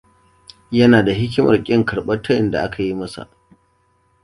Yana 0.71 1.01
da 1.05 1.11
hikimar 1.13 1.63
kin 1.63 1.85
karɓar 1.85 2.21
tayin 2.23 2.51
da 2.51 2.61
aka 2.63 2.83
yi 2.83 2.93
masa. 2.95 3.29